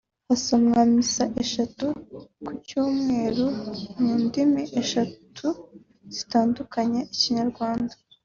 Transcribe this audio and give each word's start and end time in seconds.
hasomwa 0.27 0.79
misa 0.93 1.23
eshatu 1.43 1.85
ku 2.43 2.51
cyumweru 2.67 3.45
mu 4.01 4.13
ndimi 4.23 4.63
eshatu 4.81 5.47
zitandukanye 6.15 6.99
(Ikinyarwanda 7.15 7.93